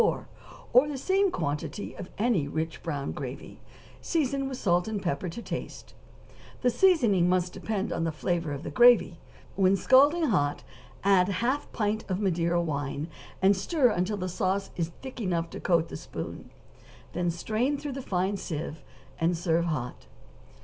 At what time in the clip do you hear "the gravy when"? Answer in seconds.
8.63-9.75